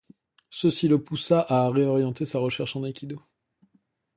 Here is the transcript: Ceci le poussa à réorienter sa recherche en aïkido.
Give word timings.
Ceci 0.49 0.87
le 0.87 0.99
poussa 1.03 1.41
à 1.47 1.69
réorienter 1.69 2.25
sa 2.25 2.39
recherche 2.39 2.75
en 2.75 2.83
aïkido. 2.83 3.21